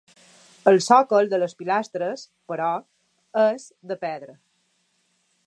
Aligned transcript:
El 0.69 0.79
sòcol 0.85 1.29
de 1.33 1.39
les 1.43 1.53
pilastres, 1.59 2.23
però, 2.53 2.71
és 3.45 3.69
de 3.93 4.01
pedra. 4.09 4.39